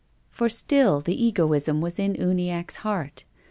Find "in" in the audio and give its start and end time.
1.99-2.15